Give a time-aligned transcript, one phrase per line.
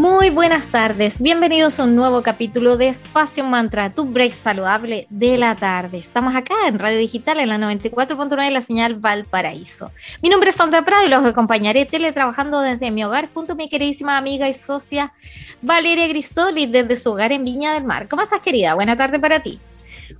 [0.00, 5.36] Muy buenas tardes, bienvenidos a un nuevo capítulo de Espacio Mantra, tu break saludable de
[5.36, 5.98] la tarde.
[5.98, 9.92] Estamos acá en Radio Digital en la 94.9 de la señal Valparaíso.
[10.22, 13.68] Mi nombre es Sandra Prado y los acompañaré teletrabajando desde mi hogar junto a mi
[13.68, 15.12] queridísima amiga y socia
[15.60, 18.08] Valeria Grisoli desde su hogar en Viña del Mar.
[18.08, 18.72] ¿Cómo estás querida?
[18.72, 19.60] Buena tarde para ti.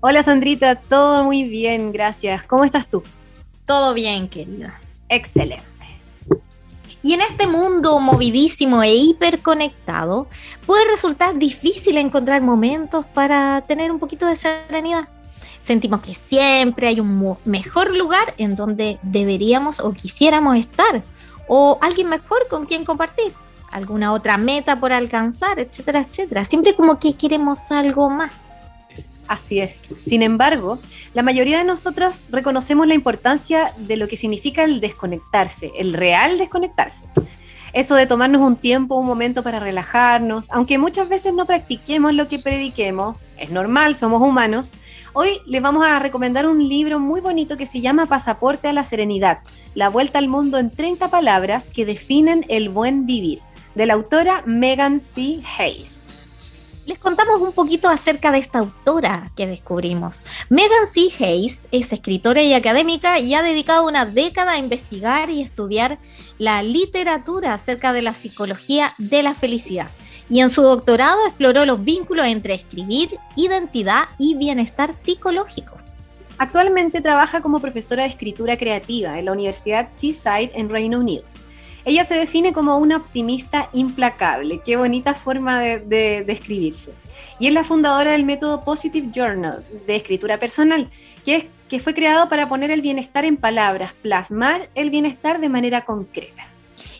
[0.00, 2.42] Hola Sandrita, todo muy bien, gracias.
[2.42, 3.02] ¿Cómo estás tú?
[3.64, 4.78] Todo bien, querida.
[5.08, 5.69] Excelente.
[7.02, 10.28] Y en este mundo movidísimo e hiperconectado,
[10.66, 15.08] puede resultar difícil encontrar momentos para tener un poquito de serenidad.
[15.60, 21.02] Sentimos que siempre hay un mejor lugar en donde deberíamos o quisiéramos estar,
[21.48, 23.32] o alguien mejor con quien compartir,
[23.70, 26.44] alguna otra meta por alcanzar, etcétera, etcétera.
[26.44, 28.49] Siempre como que queremos algo más.
[29.30, 29.90] Así es.
[30.02, 30.80] Sin embargo,
[31.14, 36.36] la mayoría de nosotros reconocemos la importancia de lo que significa el desconectarse, el real
[36.36, 37.06] desconectarse.
[37.72, 42.26] Eso de tomarnos un tiempo, un momento para relajarnos, aunque muchas veces no practiquemos lo
[42.26, 44.72] que prediquemos, es normal, somos humanos.
[45.12, 48.82] Hoy les vamos a recomendar un libro muy bonito que se llama Pasaporte a la
[48.82, 49.38] Serenidad,
[49.76, 53.38] la vuelta al mundo en 30 palabras que definen el buen vivir,
[53.76, 55.40] de la autora Megan C.
[55.56, 56.09] Hayes
[56.86, 60.20] les contamos un poquito acerca de esta autora que descubrimos.
[60.48, 61.08] Megan C.
[61.18, 65.98] Hayes es escritora y académica y ha dedicado una década a investigar y estudiar
[66.38, 69.90] la literatura acerca de la psicología de la felicidad.
[70.28, 75.76] Y en su doctorado exploró los vínculos entre escribir, identidad y bienestar psicológico.
[76.38, 81.24] Actualmente trabaja como profesora de escritura creativa en la Universidad Teesside en Reino Unido.
[81.84, 84.60] Ella se define como una optimista implacable.
[84.64, 86.92] Qué bonita forma de, describirse.
[87.38, 90.90] Y es la fundadora del método Positive Journal de escritura personal,
[91.24, 95.48] que, es, que fue creado para poner el bienestar en palabras, plasmar el bienestar de
[95.48, 96.46] manera concreta.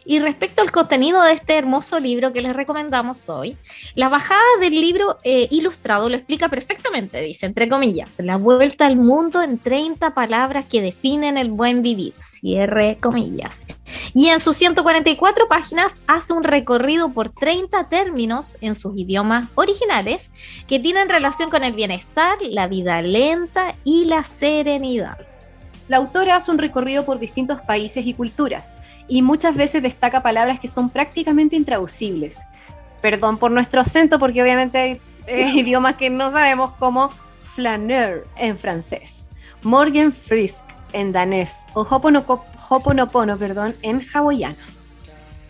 [0.05, 3.57] Y respecto al contenido de este hermoso libro que les recomendamos hoy,
[3.95, 8.97] la bajada del libro eh, ilustrado lo explica perfectamente, dice, entre comillas, la vuelta al
[8.97, 13.67] mundo en 30 palabras que definen el buen vivir, cierre comillas.
[14.15, 20.31] Y en sus 144 páginas hace un recorrido por 30 términos en sus idiomas originales
[20.67, 25.30] que tienen relación con el bienestar, la vida lenta y la serenidad.
[25.91, 28.79] La autora hace un recorrido por distintos países y culturas
[29.09, 32.45] y muchas veces destaca palabras que son prácticamente intraducibles.
[33.03, 37.11] Perdón por nuestro acento porque obviamente hay eh, idiomas que no sabemos como
[37.43, 39.27] flaneur en francés,
[39.65, 44.55] Morgan Frisk en danés o Hoponopono, perdón, en hawaiano.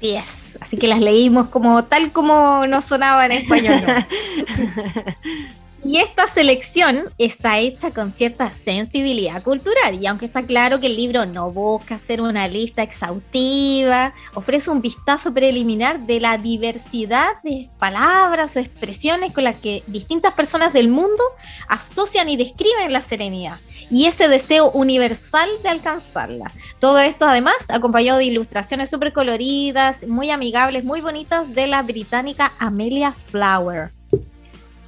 [0.00, 3.84] Yes, así que las leímos como tal como nos sonaba en español.
[5.82, 10.96] Y esta selección está hecha con cierta sensibilidad cultural y aunque está claro que el
[10.96, 17.70] libro no busca hacer una lista exhaustiva, ofrece un vistazo preliminar de la diversidad de
[17.78, 21.22] palabras o expresiones con las que distintas personas del mundo
[21.66, 23.58] asocian y describen la serenidad
[23.90, 26.52] y ese deseo universal de alcanzarla.
[26.78, 32.52] Todo esto además acompañado de ilustraciones súper coloridas, muy amigables, muy bonitas de la británica
[32.58, 33.90] Amelia Flower.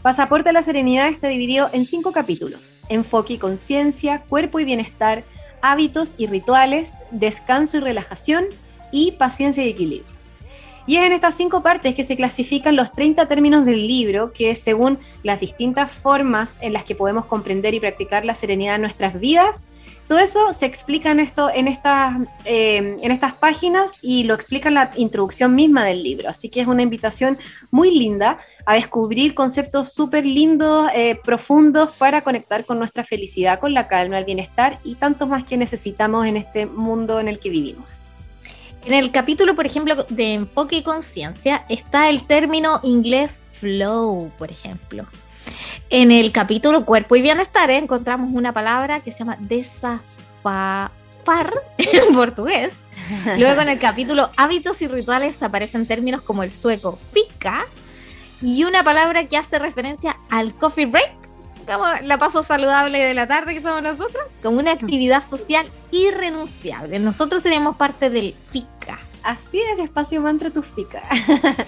[0.02, 2.76] Pasaporte a la Serenidad está dividido en cinco capítulos.
[2.88, 5.22] Enfoque y conciencia, cuerpo y bienestar,
[5.60, 8.46] hábitos y rituales, descanso y relajación
[8.91, 10.12] y paciencia y equilibrio.
[10.88, 14.56] Y es en estas cinco partes que se clasifican los 30 términos del libro, que
[14.56, 19.20] según las distintas formas en las que podemos comprender y practicar la serenidad en nuestras
[19.20, 19.62] vidas,
[20.12, 24.70] todo eso se explica en, esto, en, estas, eh, en estas páginas y lo explica
[24.70, 26.28] la introducción misma del libro.
[26.28, 27.38] Así que es una invitación
[27.70, 28.36] muy linda
[28.66, 34.18] a descubrir conceptos súper lindos, eh, profundos para conectar con nuestra felicidad, con la calma,
[34.18, 38.02] el bienestar y tanto más que necesitamos en este mundo en el que vivimos.
[38.84, 44.50] En el capítulo, por ejemplo, de enfoque y conciencia, está el término inglés flow, por
[44.50, 45.06] ejemplo.
[45.91, 47.77] En el capítulo Cuerpo y Bienestar ¿eh?
[47.77, 50.91] encontramos una palabra que se llama desafar
[51.78, 52.72] en portugués.
[53.39, 57.66] Luego en el capítulo Hábitos y Rituales aparecen términos como el sueco pica
[58.41, 61.12] y una palabra que hace referencia al coffee break,
[61.66, 66.98] como la paso saludable de la tarde que somos nosotros, como una actividad social irrenunciable.
[66.98, 68.98] Nosotros tenemos parte del FICA.
[69.22, 71.03] Así es, espacio mantra tu FICA.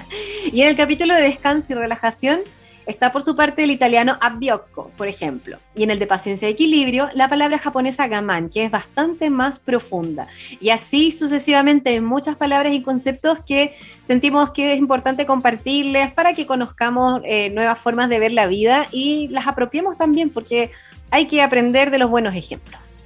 [0.52, 2.40] y en el capítulo de descanso y relajación
[2.86, 5.58] Está por su parte el italiano abbiocco, por ejemplo.
[5.74, 9.58] Y en el de paciencia y equilibrio, la palabra japonesa gaman, que es bastante más
[9.58, 10.28] profunda.
[10.60, 16.34] Y así sucesivamente hay muchas palabras y conceptos que sentimos que es importante compartirles para
[16.34, 20.70] que conozcamos eh, nuevas formas de ver la vida y las apropiemos también, porque
[21.10, 23.03] hay que aprender de los buenos ejemplos.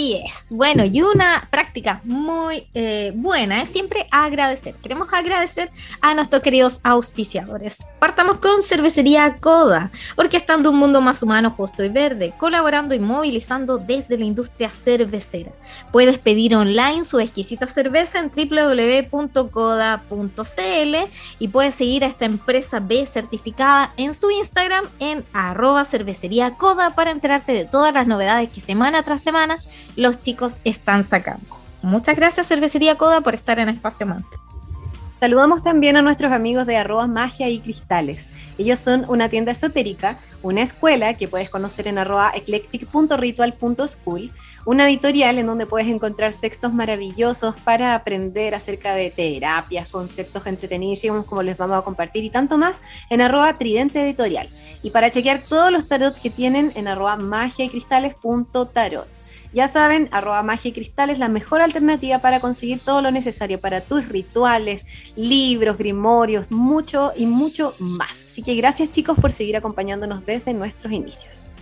[0.00, 0.46] Así es.
[0.48, 4.74] Bueno, y una práctica muy eh, buena es siempre agradecer.
[4.76, 5.70] Queremos agradecer
[6.00, 7.84] a nuestros queridos auspiciadores.
[7.98, 13.76] Partamos con Cervecería Coda, orquestando un mundo más humano, justo y verde, colaborando y movilizando
[13.76, 15.52] desde la industria cervecera.
[15.92, 18.30] Puedes pedir online su exquisita cerveza en
[19.10, 19.36] www.coda.cl
[21.38, 26.56] y puedes seguir a esta empresa B certificada en su Instagram en arroba cervecería
[26.96, 29.58] para enterarte de todas las novedades que semana tras semana
[29.96, 31.60] los chicos están sacando.
[31.82, 34.36] Muchas gracias Cervecería Coda por estar en Espacio Mante.
[35.20, 38.30] Saludamos también a nuestros amigos de arroba magia y cristales.
[38.56, 44.32] Ellos son una tienda esotérica, una escuela que puedes conocer en arroba eclectic.ritual.school,
[44.64, 51.26] una editorial en donde puedes encontrar textos maravillosos para aprender acerca de terapias, conceptos entretenidísimos
[51.26, 54.48] como les vamos a compartir y tanto más en arroba tridente editorial.
[54.82, 59.26] Y para chequear todos los tarots que tienen en arroba magia y cristales.tarots.
[59.52, 63.80] Ya saben, arroba magia y cristales la mejor alternativa para conseguir todo lo necesario para
[63.80, 64.84] tus rituales,
[65.16, 68.26] libros, grimorios, mucho y mucho más.
[68.26, 71.52] Así que gracias chicos por seguir acompañándonos desde nuestros inicios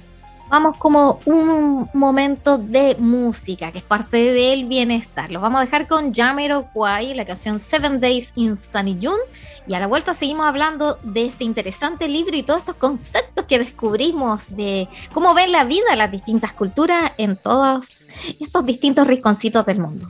[0.48, 5.30] vamos como un momento de música, que es parte del bienestar.
[5.30, 9.22] Los vamos a dejar con Jamiroquai, la canción Seven Days in Sunny June.
[9.66, 13.58] Y a la vuelta seguimos hablando de este interesante libro y todos estos conceptos que
[13.58, 18.06] descubrimos de cómo ven la vida las distintas culturas en todos
[18.40, 20.08] estos distintos rinconcitos del mundo.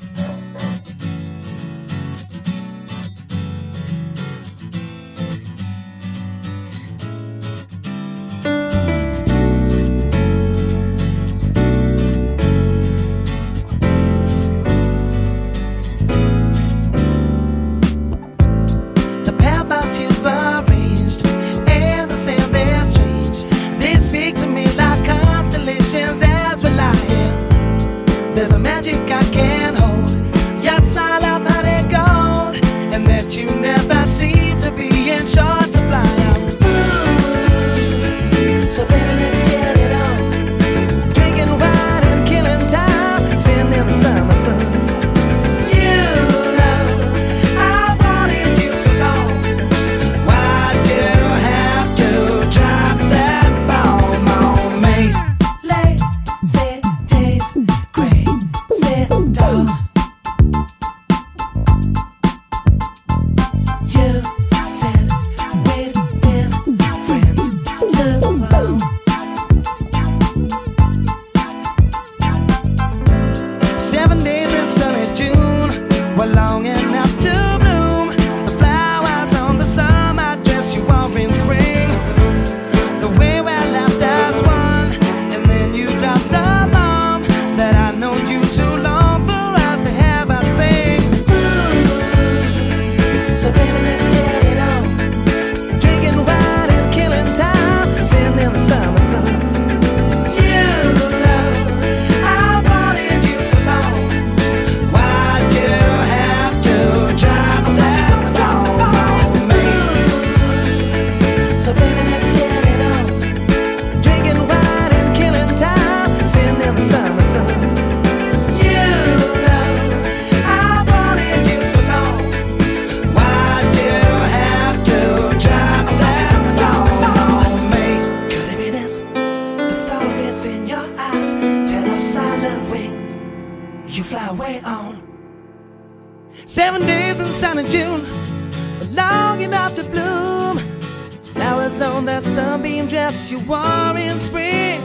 [141.81, 144.81] eyes on that sunbeam dress you wore in spring.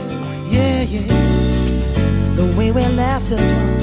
[0.46, 1.06] Yeah, yeah.
[2.36, 3.74] The way we left us one.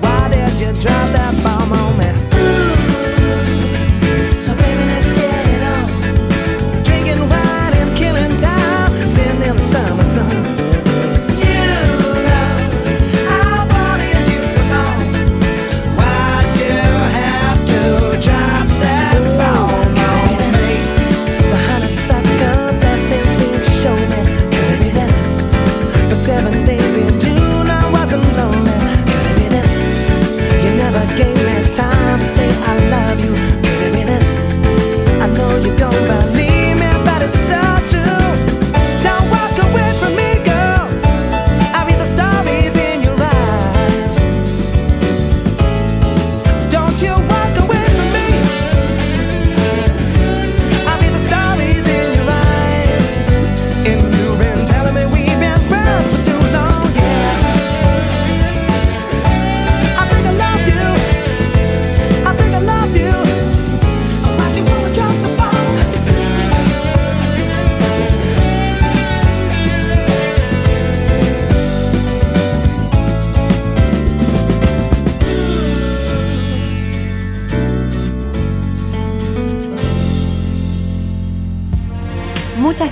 [0.00, 2.13] Why did you drop that bomb on me?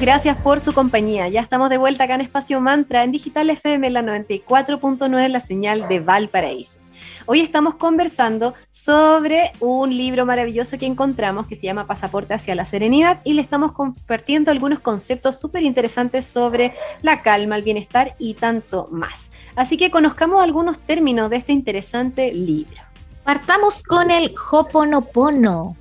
[0.03, 1.29] Gracias por su compañía.
[1.29, 5.87] Ya estamos de vuelta acá en Espacio Mantra, en Digital FM, la 94.9, la señal
[5.87, 6.81] de Valparaíso.
[7.27, 12.65] Hoy estamos conversando sobre un libro maravilloso que encontramos que se llama Pasaporte hacia la
[12.65, 18.35] Serenidad y le estamos compartiendo algunos conceptos súper interesantes sobre la calma, el bienestar y
[18.35, 19.31] tanto más.
[19.55, 22.83] Así que conozcamos algunos términos de este interesante libro.
[23.23, 25.77] Partamos con el Hoponopono.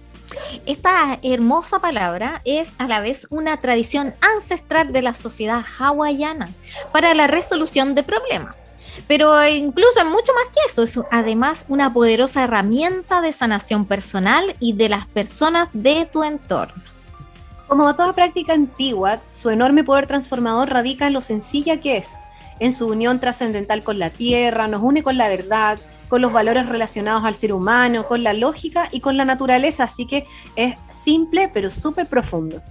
[0.66, 6.50] Esta hermosa palabra es a la vez una tradición ancestral de la sociedad hawaiana
[6.92, 8.68] para la resolución de problemas.
[9.08, 14.56] Pero incluso es mucho más que eso, es además una poderosa herramienta de sanación personal
[14.60, 16.84] y de las personas de tu entorno.
[17.68, 22.10] Como toda práctica antigua, su enorme poder transformador radica en lo sencilla que es,
[22.60, 25.80] en su unión trascendental con la tierra, nos une con la verdad,
[26.12, 30.06] con los valores relacionados al ser humano, con la lógica y con la naturaleza, así
[30.06, 30.28] que
[30.58, 32.62] es simple pero súper profundo.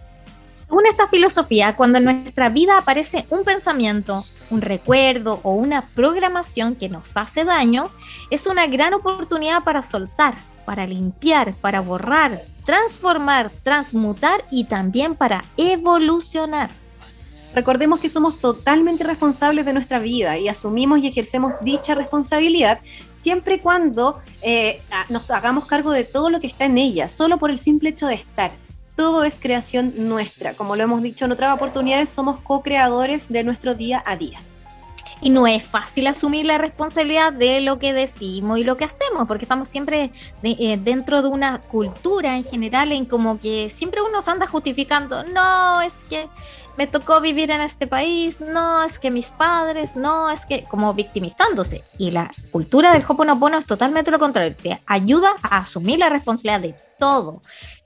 [0.68, 6.76] Según esta filosofía, cuando en nuestra vida aparece un pensamiento, un recuerdo o una programación
[6.76, 7.88] que nos hace daño,
[8.28, 10.34] es una gran oportunidad para soltar,
[10.66, 16.68] para limpiar, para borrar, transformar, transmutar y también para evolucionar.
[17.54, 22.78] Recordemos que somos totalmente responsables de nuestra vida y asumimos y ejercemos dicha responsabilidad
[23.10, 27.38] siempre y cuando eh, nos hagamos cargo de todo lo que está en ella, solo
[27.38, 28.52] por el simple hecho de estar.
[28.96, 30.54] Todo es creación nuestra.
[30.54, 34.38] Como lo hemos dicho en otras oportunidades, somos co-creadores de nuestro día a día.
[35.22, 39.26] Y no es fácil asumir la responsabilidad de lo que decimos y lo que hacemos,
[39.28, 44.22] porque estamos siempre eh, dentro de una cultura en general en como que siempre uno
[44.22, 46.26] se anda justificando, no, es que
[46.80, 50.94] me tocó vivir en este país, no, es que mis padres, no, es que como
[50.94, 51.84] victimizándose.
[51.98, 56.60] Y la cultura del Hoponopono es totalmente lo contrario, te ayuda a asumir la responsabilidad
[56.60, 57.42] de todo.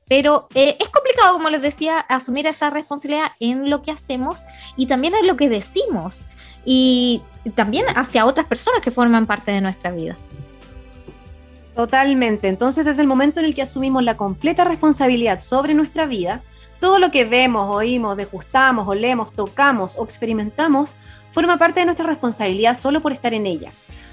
[0.06, 4.42] Pero eh, es complicado, como les decía, asumir esa responsabilidad en lo que hacemos
[4.76, 6.26] y también en lo que decimos
[6.64, 7.20] y
[7.56, 10.16] también hacia otras personas que forman parte de nuestra vida.
[11.74, 12.46] Totalmente.
[12.46, 16.42] Entonces, desde el momento en el que asumimos la completa responsabilidad sobre nuestra vida,
[16.84, 20.96] todo lo que vemos, oímos, degustamos, olemos, tocamos o experimentamos
[21.32, 23.72] forma parte de nuestra responsabilidad solo por estar en ella.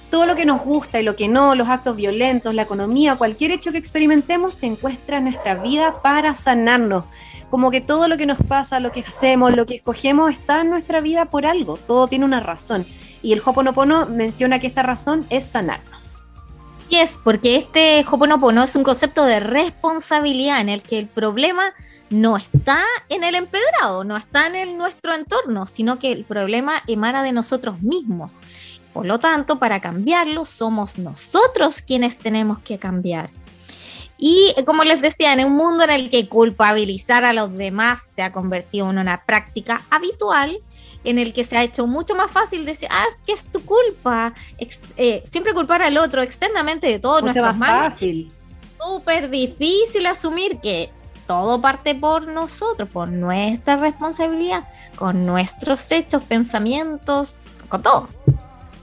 [0.09, 3.51] Todo lo que nos gusta y lo que no, los actos violentos, la economía, cualquier
[3.51, 7.03] hecho que experimentemos se encuentra en nuestra vida para sanarnos
[7.49, 10.69] como que todo lo que nos pasa, lo que hacemos, lo que escogemos está en
[10.69, 12.87] nuestra vida por algo, todo tiene una razón.
[13.21, 16.19] Y el Hoponopono menciona que esta razón es sanarnos.
[16.87, 21.73] Y es porque este Hoponopono es un concepto de responsabilidad en el que el problema
[22.11, 27.23] no está en el empedrado, no está en nuestro entorno, sino que el problema emana
[27.23, 28.33] de nosotros mismos.
[28.93, 33.29] Por lo tanto, para cambiarlo, somos nosotros quienes tenemos que cambiar.
[34.17, 38.21] Y como les decía, en un mundo en el que culpabilizar a los demás se
[38.21, 40.59] ha convertido en una práctica habitual,
[41.03, 43.65] en el que se ha hecho mucho más fácil decir, ah, es que es tu
[43.65, 44.33] culpa.
[44.97, 47.93] Eh, siempre culpar al otro externamente de todo nuestros males.
[47.93, 48.31] fácil.
[48.79, 50.91] Súper difícil asumir que
[51.31, 57.37] todo parte por nosotros, por nuestra responsabilidad, con nuestros hechos, pensamientos,
[57.69, 58.09] con todo.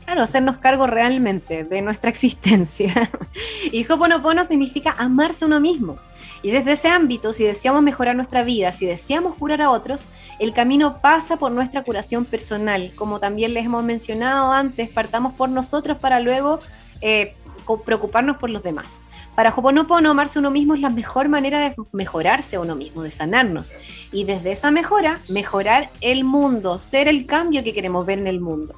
[0.06, 3.10] Claro, hacernos cargo realmente de nuestra existencia.
[3.70, 5.98] y Hoponopono significa amarse uno mismo.
[6.42, 10.06] Y desde ese ámbito, si deseamos mejorar nuestra vida, si deseamos curar a otros,
[10.38, 12.92] el camino pasa por nuestra curación personal.
[12.94, 16.60] Como también les hemos mencionado antes, partamos por nosotros para luego
[17.02, 17.36] eh,
[17.76, 19.02] preocuparnos por los demás.
[19.34, 23.10] Para Hoponopono, amarse uno mismo es la mejor manera de mejorarse a uno mismo, de
[23.10, 23.72] sanarnos.
[24.10, 28.40] Y desde esa mejora, mejorar el mundo, ser el cambio que queremos ver en el
[28.40, 28.74] mundo.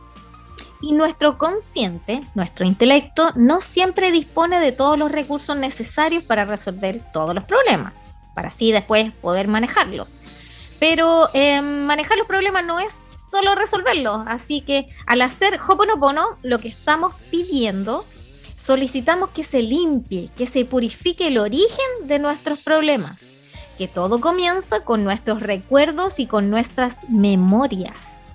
[0.83, 7.03] Y nuestro consciente, nuestro intelecto, no siempre dispone de todos los recursos necesarios para resolver
[7.13, 7.93] todos los problemas,
[8.35, 10.13] para así después poder manejarlos.
[10.79, 12.95] Pero em, manejar los problemas no es
[13.31, 18.07] solo resolverlos, así que al hacer Hoponopono, lo que estamos pidiendo,
[18.63, 23.21] solicitamos que se limpie, que se purifique el origen de nuestros problemas,
[23.79, 28.27] que todo comienza con nuestros recuerdos y con nuestras memorias.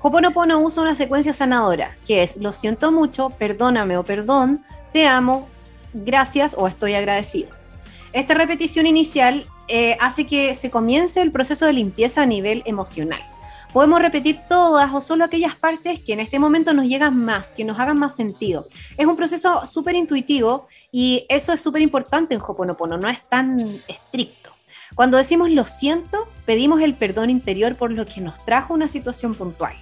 [0.00, 5.48] Hoponopono usa una secuencia sanadora, que es lo siento mucho, perdóname o perdón, te amo,
[5.92, 7.48] gracias o estoy agradecido.
[8.12, 13.20] Esta repetición inicial eh, hace que se comience el proceso de limpieza a nivel emocional.
[13.76, 17.62] Podemos repetir todas o solo aquellas partes que en este momento nos llegan más, que
[17.62, 18.66] nos hagan más sentido.
[18.96, 23.82] Es un proceso súper intuitivo y eso es súper importante en Hoponopono, no es tan
[23.86, 24.50] estricto.
[24.94, 29.34] Cuando decimos lo siento, pedimos el perdón interior por lo que nos trajo una situación
[29.34, 29.76] puntual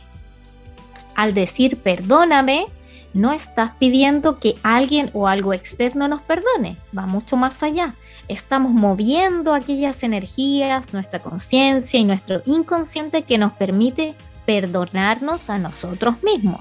[1.14, 2.66] al decir perdóname,
[3.14, 7.94] no estás pidiendo que alguien o algo externo nos perdone, va mucho más allá.
[8.28, 16.16] Estamos moviendo aquellas energías, nuestra conciencia y nuestro inconsciente que nos permite perdonarnos a nosotros
[16.22, 16.60] mismos.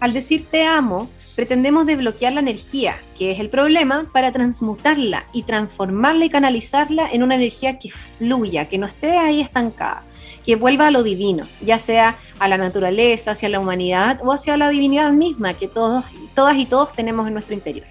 [0.00, 1.08] Al decir te amo,
[1.38, 7.22] pretendemos desbloquear la energía, que es el problema, para transmutarla y transformarla y canalizarla en
[7.22, 10.02] una energía que fluya, que no esté ahí estancada
[10.44, 14.56] que vuelva a lo divino, ya sea a la naturaleza, hacia la humanidad o hacia
[14.56, 16.04] la divinidad misma que todos,
[16.34, 17.86] todas y todos tenemos en nuestro interior.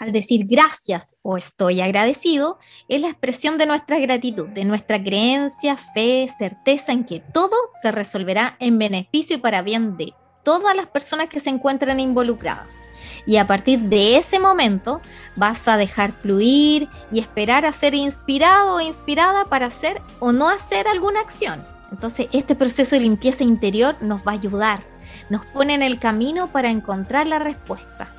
[0.00, 5.76] Al decir gracias o estoy agradecido, es la expresión de nuestra gratitud, de nuestra creencia,
[5.76, 10.86] fe, certeza en que todo se resolverá en beneficio y para bien de todas las
[10.86, 12.74] personas que se encuentran involucradas.
[13.26, 15.00] Y a partir de ese momento
[15.36, 20.48] vas a dejar fluir y esperar a ser inspirado o inspirada para hacer o no
[20.48, 21.64] hacer alguna acción.
[21.92, 24.80] Entonces este proceso de limpieza interior nos va a ayudar,
[25.28, 28.17] nos pone en el camino para encontrar la respuesta.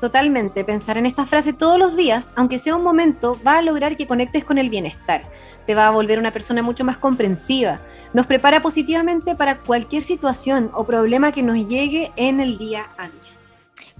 [0.00, 3.96] Totalmente, pensar en esta frase todos los días, aunque sea un momento, va a lograr
[3.96, 5.22] que conectes con el bienestar.
[5.66, 7.80] Te va a volver una persona mucho más comprensiva.
[8.14, 13.08] Nos prepara positivamente para cualquier situación o problema que nos llegue en el día a
[13.08, 13.20] día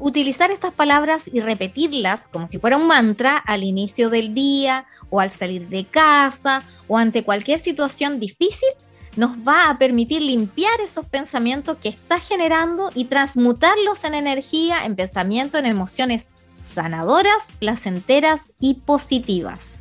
[0.01, 5.21] utilizar estas palabras y repetirlas como si fuera un mantra al inicio del día o
[5.21, 8.69] al salir de casa o ante cualquier situación difícil
[9.17, 14.97] nos va a permitir limpiar esos pensamientos que está generando y transmutarlos en energía, en
[14.97, 16.31] pensamiento, en emociones
[16.75, 19.81] sanadoras, placenteras y positivas.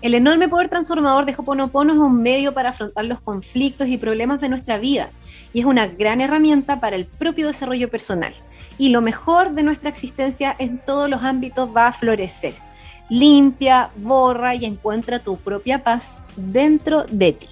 [0.00, 4.40] El enorme poder transformador de Hoponopono es un medio para afrontar los conflictos y problemas
[4.40, 5.10] de nuestra vida
[5.52, 8.32] y es una gran herramienta para el propio desarrollo personal
[8.78, 12.54] y lo mejor de nuestra existencia en todos los ámbitos va a florecer.
[13.10, 17.48] Limpia, borra y encuentra tu propia paz dentro de ti.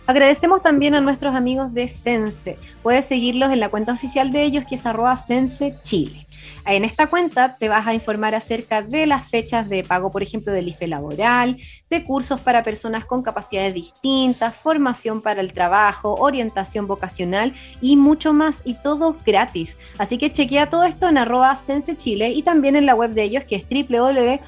[0.05, 2.57] Agradecemos también a nuestros amigos de Sense.
[2.81, 6.27] Puedes seguirlos en la cuenta oficial de ellos que es arroba Sense Chile.
[6.65, 10.53] En esta cuenta te vas a informar acerca de las fechas de pago, por ejemplo,
[10.53, 11.57] del IFE laboral,
[11.89, 18.33] de cursos para personas con capacidades distintas, formación para el trabajo, orientación vocacional y mucho
[18.33, 19.77] más, y todo gratis.
[19.97, 23.23] Así que chequea todo esto en arroba Sense Chile y también en la web de
[23.23, 24.39] ellos que es www.sense.cl.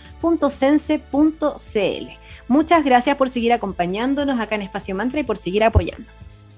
[2.47, 6.53] Muchas gracias por seguir acompañándonos acá en Espacio Mantra y por seguir apoyándonos.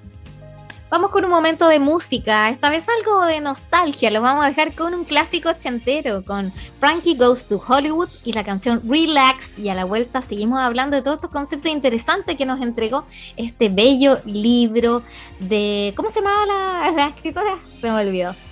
[0.93, 4.75] Vamos con un momento de música, esta vez algo de nostalgia, lo vamos a dejar
[4.75, 9.57] con un clásico ochentero, con Frankie Goes to Hollywood y la canción Relax.
[9.57, 13.69] Y a la vuelta seguimos hablando de todos estos conceptos interesantes que nos entregó este
[13.69, 15.01] bello libro
[15.39, 15.95] de...
[15.97, 17.57] ¿Cómo se llamaba la, escritora?
[17.81, 18.35] Se me olvidó.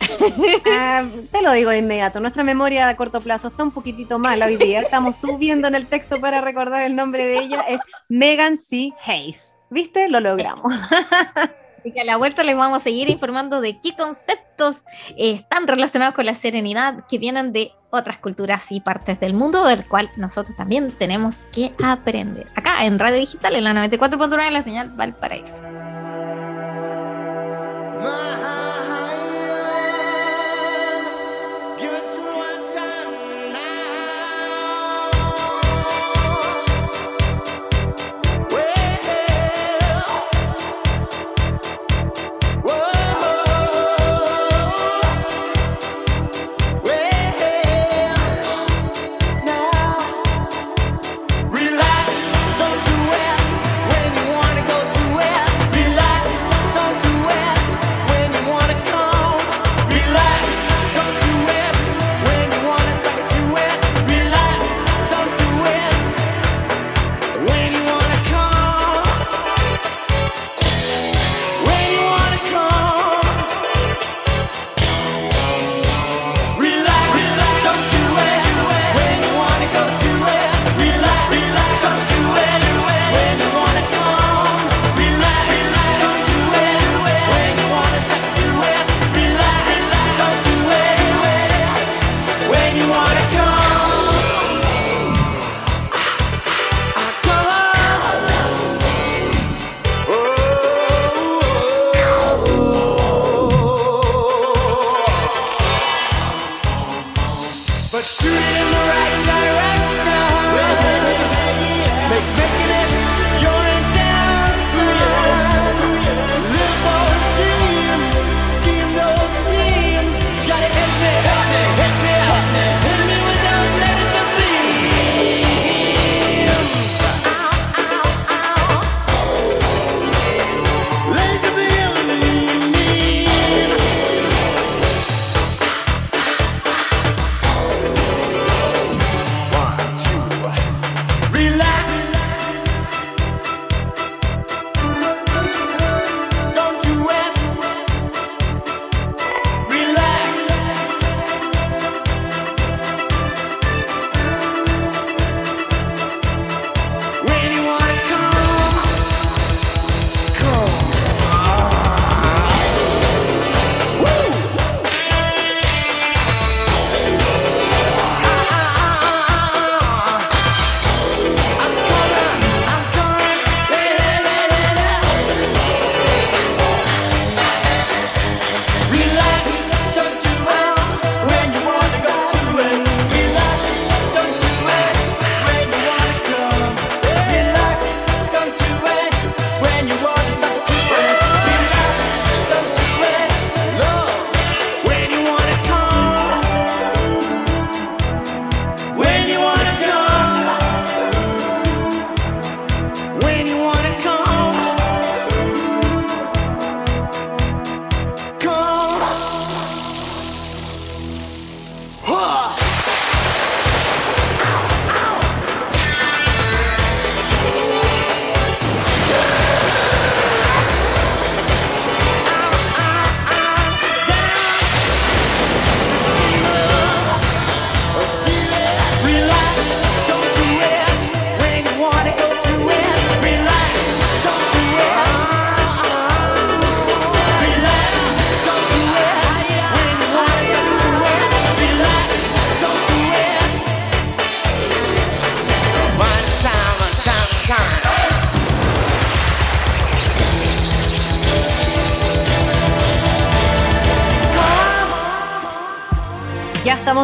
[0.73, 4.41] Ah, te lo digo de inmediato, nuestra memoria a corto plazo está un poquitito mal
[4.41, 4.82] hoy día.
[4.82, 8.93] Estamos subiendo en el texto para recordar el nombre de ella, es Megan C.
[9.06, 9.58] Hayes.
[9.69, 10.10] ¿Viste?
[10.10, 10.73] Lo logramos.
[11.82, 14.84] Así que a la vuelta les vamos a seguir informando de qué conceptos
[15.17, 19.65] eh, están relacionados con la serenidad que vienen de otras culturas y partes del mundo,
[19.65, 22.46] del cual nosotros también tenemos que aprender.
[22.56, 25.60] Acá en Radio Digital, en la 94.9, en la señal Valparaíso.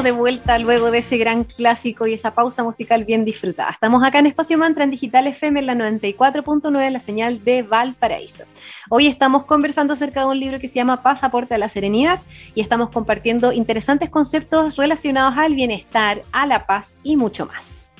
[0.07, 3.71] De vuelta luego de ese gran clásico y esa pausa musical bien disfrutada.
[3.71, 8.45] Estamos acá en Espacio Mantra en Digital FM en la 94.9, la señal de Valparaíso.
[8.89, 12.21] Hoy estamos conversando acerca de un libro que se llama Pasaporte a la Serenidad
[12.55, 17.93] y estamos compartiendo interesantes conceptos relacionados al bienestar, a la paz y mucho más.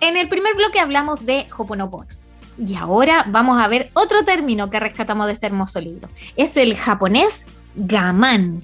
[0.00, 2.08] En el primer bloque hablamos de Hoponopono.
[2.66, 6.08] Y ahora vamos a ver otro término que rescatamos de este hermoso libro.
[6.34, 8.62] Es el japonés gaman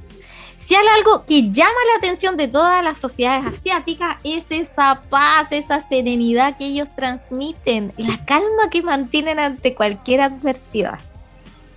[0.58, 5.48] si hay algo que llama la atención de todas las sociedades asiáticas es esa paz,
[5.50, 11.00] esa serenidad que ellos transmiten, la calma que mantienen ante cualquier adversidad.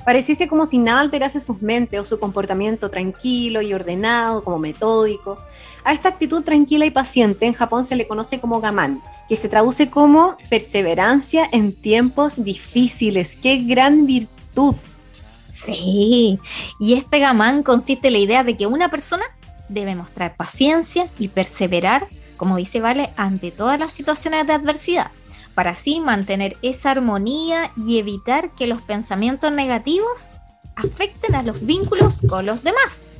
[0.03, 5.37] Pareciese como si nada alterase sus mentes o su comportamiento tranquilo y ordenado, como metódico.
[5.83, 9.47] A esta actitud tranquila y paciente en Japón se le conoce como gaman, que se
[9.47, 13.35] traduce como perseverancia en tiempos difíciles.
[13.35, 14.75] ¡Qué gran virtud!
[15.53, 16.39] Sí,
[16.79, 19.23] y este gamán consiste en la idea de que una persona
[19.69, 25.11] debe mostrar paciencia y perseverar, como dice Vale, ante todas las situaciones de adversidad,
[25.53, 30.27] para así mantener esa armonía y evitar que los pensamientos negativos
[30.75, 33.17] afecten a los vínculos con los demás.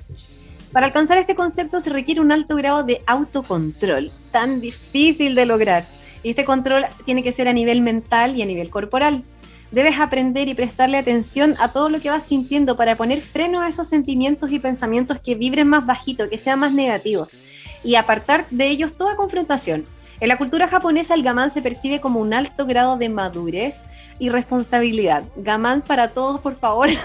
[0.72, 5.86] Para alcanzar este concepto se requiere un alto grado de autocontrol, tan difícil de lograr.
[6.24, 9.24] Y este control tiene que ser a nivel mental y a nivel corporal
[9.72, 13.70] debes aprender y prestarle atención a todo lo que vas sintiendo para poner freno a
[13.70, 17.36] esos sentimientos y pensamientos que vibren más bajito, que sean más negativos,
[17.84, 19.86] y apartar de ellos toda confrontación.
[20.20, 23.86] En la cultura japonesa el gamán se percibe como un alto grado de madurez
[24.20, 25.24] y responsabilidad.
[25.36, 26.90] Gamán para todos, por favor.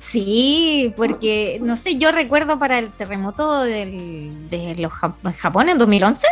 [0.00, 4.92] Sí, porque, no sé, yo recuerdo para el terremoto de los
[5.36, 6.26] Japón en 2011,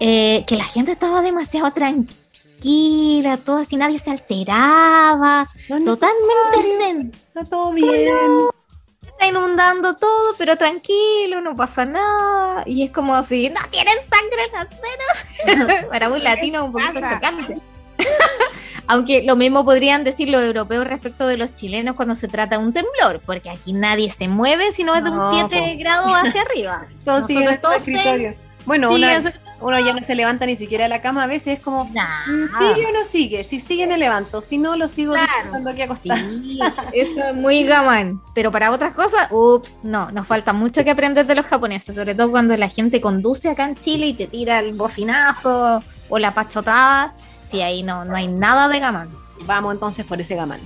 [0.00, 2.19] eh, que la gente estaba demasiado tranquila
[2.60, 7.12] tranquila, todo así, nadie se alteraba, totalmente zen.
[7.28, 7.88] Está todo bien.
[9.00, 12.62] se está inundando todo, pero tranquilo, no pasa nada.
[12.66, 15.88] Y es como si no tienen sangre en las venas.
[15.88, 17.58] Para un latino un poquito chocante.
[18.86, 22.64] Aunque lo mismo podrían decir los europeos respecto de los chilenos cuando se trata de
[22.64, 26.42] un temblor, porque aquí nadie se mueve si no es de un 7 grados hacia
[26.42, 26.86] arriba.
[27.04, 28.36] Todos siguen.
[28.66, 29.18] Bueno, una,
[29.60, 31.92] uno ya no se levanta ni siquiera de la cama, a veces es como, mm,
[32.58, 33.44] ¿sigue o no sigue?
[33.44, 35.68] Si sigue me levanto, si no lo sigo claro.
[35.68, 36.20] aquí acostado.
[36.92, 41.26] eso es muy gamán, pero para otras cosas, ups, no, nos falta mucho que aprender
[41.26, 44.58] de los japoneses, sobre todo cuando la gente conduce acá en Chile y te tira
[44.60, 49.10] el bocinazo o la pachotada, si ahí no, no hay nada de gamán.
[49.46, 50.60] Vamos entonces por ese gamán.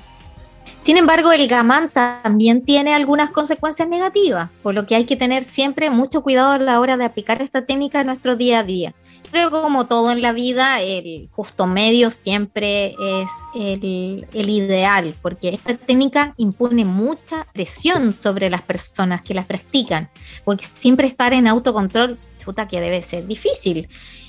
[0.85, 5.45] Sin embargo, el gamán también tiene algunas consecuencias negativas, por lo que hay que tener
[5.45, 8.95] siempre mucho cuidado a la hora de aplicar esta técnica en nuestro día a día.
[9.31, 15.49] Creo que como todo en la vida, el justo medio siempre es el, ideal, porque
[15.49, 20.11] esta técnica impone mucha presión sobre las personas que las practican,
[20.45, 23.89] porque siempre estar en autocontrol, chuta que debe ser difícil.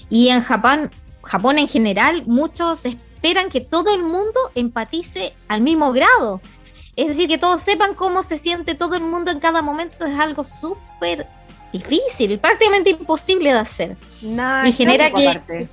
[0.10, 0.90] Y en Japón,
[1.22, 2.86] Japón en general, muchos
[3.26, 6.42] esperan que todo el mundo empatice al mismo grado.
[6.96, 10.16] Es decir, que todos sepan cómo se siente todo el mundo en cada momento es
[10.16, 11.26] algo súper
[11.74, 13.98] difícil, prácticamente imposible de hacer.
[14.22, 15.68] Nada y genera que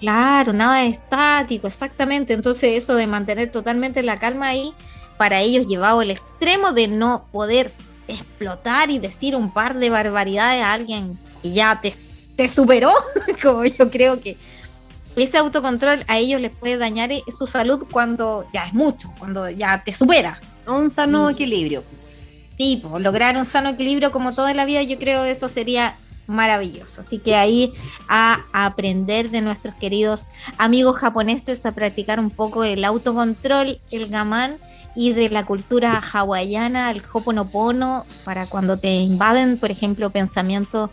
[0.00, 2.34] claro, nada estático, exactamente.
[2.34, 4.74] Entonces eso de mantener totalmente la calma ahí,
[5.16, 7.72] para ellos llevado al extremo de no poder
[8.06, 11.94] explotar y decir un par de barbaridades a alguien que ya te,
[12.36, 12.90] te superó,
[13.42, 14.36] como yo creo que
[15.16, 19.48] ese autocontrol a ellos les puede dañar eh, su salud cuando ya es mucho, cuando
[19.50, 20.40] ya te supera.
[20.66, 21.84] Un sano equilibrio.
[22.56, 25.96] Sí, lograr un sano equilibrio como toda la vida, yo creo que eso sería
[26.26, 27.00] maravilloso.
[27.00, 27.72] Así que ahí
[28.08, 30.26] a aprender de nuestros queridos
[30.58, 34.58] amigos japoneses a practicar un poco el autocontrol, el gamán
[34.94, 40.90] y de la cultura hawaiana, el hoponopono, para cuando te invaden, por ejemplo, pensamientos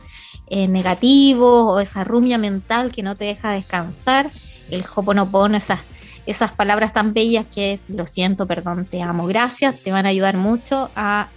[0.50, 4.32] eh, negativos o esa rumia mental que no te deja descansar,
[4.70, 5.80] el hoponopono, esas,
[6.26, 10.10] esas palabras tan bellas que es lo siento, perdón, te amo, gracias, te van a
[10.10, 11.28] ayudar mucho a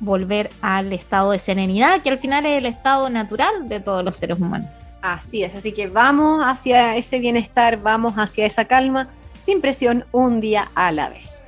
[0.00, 4.16] volver al estado de serenidad, que al final es el estado natural de todos los
[4.16, 4.68] seres humanos.
[5.02, 9.08] Así es, así que vamos hacia ese bienestar, vamos hacia esa calma,
[9.40, 11.46] sin presión, un día a la vez.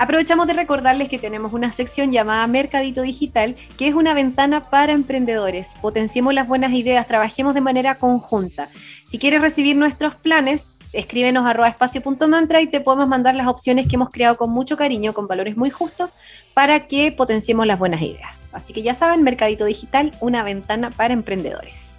[0.00, 4.92] Aprovechamos de recordarles que tenemos una sección llamada Mercadito Digital, que es una ventana para
[4.92, 5.74] emprendedores.
[5.82, 8.70] Potenciemos las buenas ideas, trabajemos de manera conjunta.
[9.04, 13.96] Si quieres recibir nuestros planes, escríbenos a espacio.mantra y te podemos mandar las opciones que
[13.96, 16.14] hemos creado con mucho cariño, con valores muy justos,
[16.54, 18.48] para que potenciemos las buenas ideas.
[18.54, 21.98] Así que ya saben, Mercadito Digital, una ventana para emprendedores.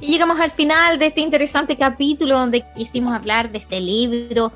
[0.00, 4.52] Y llegamos al final de este interesante capítulo donde quisimos hablar de este libro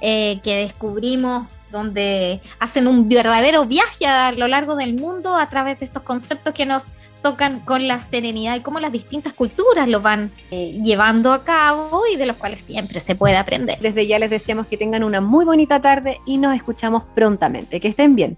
[0.00, 5.80] eh, que descubrimos donde hacen un verdadero viaje a lo largo del mundo a través
[5.80, 10.00] de estos conceptos que nos tocan con la serenidad y cómo las distintas culturas lo
[10.00, 13.78] van eh, llevando a cabo y de los cuales siempre se puede aprender.
[13.80, 17.80] Desde ya les deseamos que tengan una muy bonita tarde y nos escuchamos prontamente.
[17.80, 18.36] Que estén bien.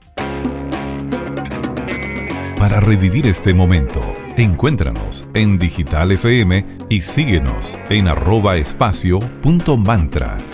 [2.58, 4.00] Para revivir este momento,
[4.36, 10.53] encuéntranos en Digital FM y síguenos en arroba espacio punto mantra.